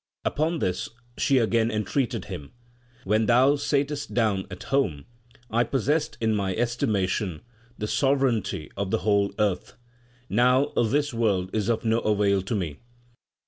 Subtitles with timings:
[0.25, 2.53] Upon this she again entreated him,
[3.03, 5.05] When thou satest down at home,
[5.51, 7.41] I possessed in my estima tion
[7.77, 9.75] the sovereignty of the whole earth;
[10.27, 12.79] now this world is of no avail to me.